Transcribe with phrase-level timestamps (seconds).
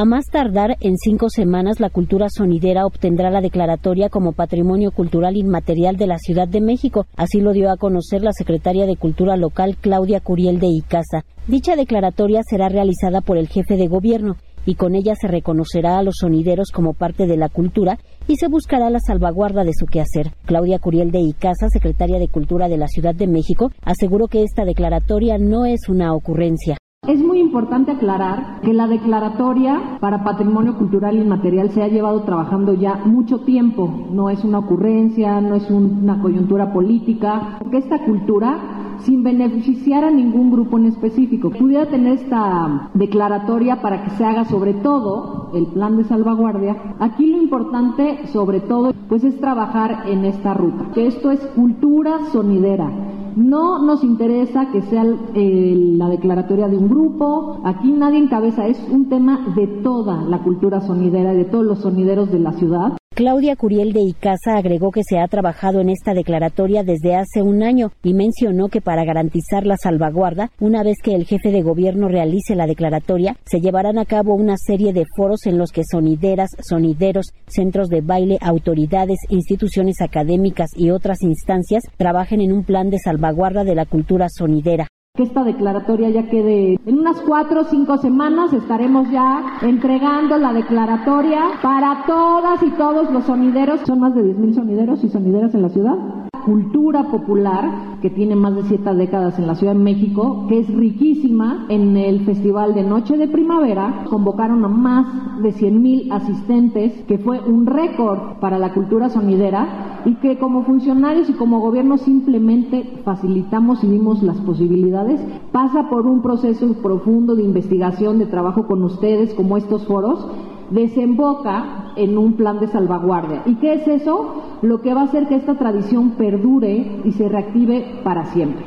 [0.00, 5.36] A más tardar, en cinco semanas, la cultura sonidera obtendrá la declaratoria como Patrimonio Cultural
[5.36, 7.04] Inmaterial de la Ciudad de México.
[7.18, 11.26] Así lo dio a conocer la secretaria de Cultura Local, Claudia Curiel de Icaza.
[11.48, 16.02] Dicha declaratoria será realizada por el jefe de gobierno y con ella se reconocerá a
[16.02, 20.32] los sonideros como parte de la cultura y se buscará la salvaguarda de su quehacer.
[20.46, 24.64] Claudia Curiel de Icaza, secretaria de Cultura de la Ciudad de México, aseguró que esta
[24.64, 26.79] declaratoria no es una ocurrencia.
[27.08, 32.74] Es muy importante aclarar que la declaratoria para patrimonio cultural inmaterial se ha llevado trabajando
[32.74, 33.90] ya mucho tiempo.
[34.12, 40.10] No es una ocurrencia, no es una coyuntura política, porque esta cultura, sin beneficiar a
[40.10, 45.68] ningún grupo en específico, pudiera tener esta declaratoria para que se haga sobre todo el
[45.68, 46.96] plan de salvaguardia.
[47.00, 52.26] Aquí lo importante, sobre todo, pues es trabajar en esta ruta, que esto es cultura
[52.30, 52.99] sonidera
[53.36, 59.08] no nos interesa que sea la declaratoria de un grupo, aquí nadie encabeza, es un
[59.08, 62.99] tema de toda la cultura sonidera, de todos los sonideros de la ciudad.
[63.20, 67.62] Claudia Curiel de Icaza agregó que se ha trabajado en esta declaratoria desde hace un
[67.62, 72.08] año y mencionó que para garantizar la salvaguarda, una vez que el jefe de gobierno
[72.08, 76.48] realice la declaratoria, se llevarán a cabo una serie de foros en los que sonideras,
[76.66, 83.00] sonideros, centros de baile, autoridades, instituciones académicas y otras instancias trabajen en un plan de
[83.00, 87.96] salvaguarda de la cultura sonidera que esta declaratoria ya quede en unas cuatro o cinco
[87.98, 88.52] semanas.
[88.52, 93.80] Estaremos ya entregando la declaratoria para todas y todos los sonideros.
[93.86, 98.54] Son más de 10.000 sonideros y sonideras en la ciudad cultura popular que tiene más
[98.54, 101.66] de siete décadas en la Ciudad de México, que es riquísima.
[101.68, 107.40] En el Festival de Noche de Primavera convocaron a más de 100.000 asistentes, que fue
[107.40, 113.84] un récord para la cultura sonidera y que como funcionarios y como gobierno simplemente facilitamos
[113.84, 115.20] y dimos las posibilidades.
[115.52, 120.26] Pasa por un proceso profundo de investigación, de trabajo con ustedes, como estos foros,
[120.70, 123.42] desemboca en un plan de salvaguardia.
[123.46, 124.58] ¿Y qué es eso?
[124.62, 128.66] Lo que va a hacer que esta tradición perdure y se reactive para siempre.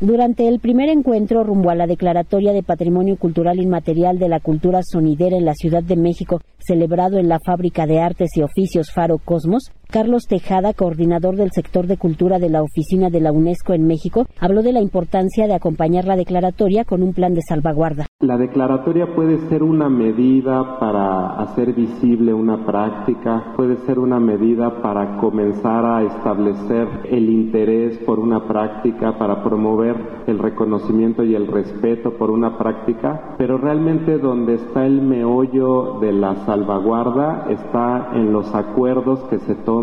[0.00, 4.80] Durante el primer encuentro rumbo a la Declaratoria de Patrimonio Cultural Inmaterial de la Cultura
[4.84, 9.18] Sonidera en la Ciudad de México, celebrado en la Fábrica de Artes y Oficios Faro
[9.18, 13.86] Cosmos, Carlos Tejada, coordinador del sector de cultura de la Oficina de la UNESCO en
[13.86, 18.04] México, habló de la importancia de acompañar la declaratoria con un plan de salvaguarda.
[18.20, 24.82] La declaratoria puede ser una medida para hacer visible una práctica, puede ser una medida
[24.82, 31.46] para comenzar a establecer el interés por una práctica, para promover el reconocimiento y el
[31.46, 38.34] respeto por una práctica, pero realmente donde está el meollo de la salvaguarda está en
[38.34, 39.77] los acuerdos que se toman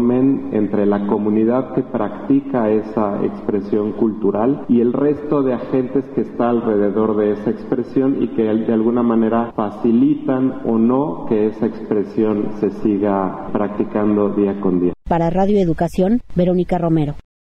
[0.51, 6.49] entre la comunidad que practica esa expresión cultural y el resto de agentes que está
[6.49, 12.49] alrededor de esa expresión y que de alguna manera facilitan o no que esa expresión
[12.59, 14.93] se siga practicando día con día.
[15.07, 17.15] Para Radio Educación, Verónica Romero.